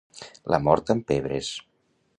La 0.53 0.59
mort 0.69 0.91
amb 0.95 1.07
pebres. 1.13 1.55